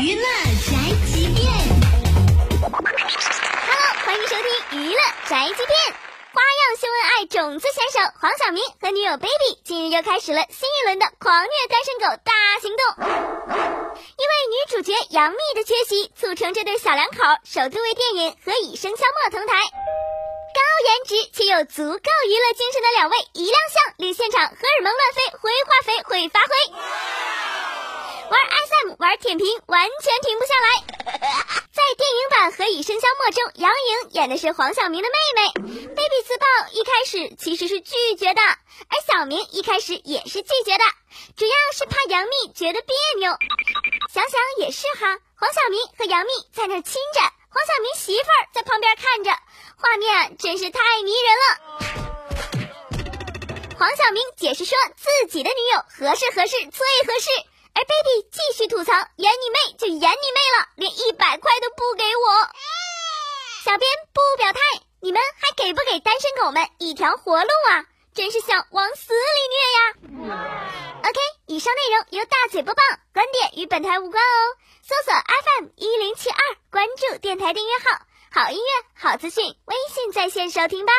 [0.00, 0.70] 娱乐宅
[1.10, 1.50] 急便
[2.70, 2.78] ，Hello，
[4.06, 4.46] 欢迎收听
[4.78, 5.74] 娱乐宅急便。
[6.30, 12.80] 花样秀恩爱种子选手黄晓明和女友 Baby 近日又开始了新一轮的狂虐单身狗大行动。
[13.98, 19.54] 因为女主角杨幂的缺席，促成这对小两口首度为电影《何以笙箫默》同台。
[20.54, 26.54] 高颜值且有足够娱乐精神的两位一亮相，令现场荷尔蒙乱飞，灰化肥会发挥。
[29.08, 30.84] 玩舔屏完全停不下来。
[31.72, 35.48] 在电影版《何以笙箫默》中，杨颖演的是黄晓明的妹妹。
[35.96, 40.84] Baby 自曝一开始其实是拒绝的，而小明一开始也是拒绝的，
[41.38, 43.30] 主要是怕杨幂觉得别扭。
[44.12, 49.30] 想想也是哈，黄晓明和杨幂在那亲着，黄晓明媳妇儿在旁边看着，
[49.78, 51.56] 画面真是太迷人了。
[53.78, 57.30] 黄晓明解释说自己的女友合适合适最合适。
[57.78, 60.10] 而 baby 继续吐槽，演你妹就演你妹
[60.58, 62.50] 了，连一百块都不给我。
[63.62, 64.58] 小编不表态，
[65.00, 67.86] 你们还给不给单身狗们一条活路啊？
[68.14, 70.40] 真是想往死里虐呀
[71.04, 72.82] ！OK，以上内容由大嘴播报，
[73.14, 74.56] 观点与本台无关哦。
[74.82, 76.36] 搜索 FM 一零七二，
[76.72, 78.00] 关注电台订阅号，
[78.32, 80.92] 好音乐好资讯，微信在线收听吧。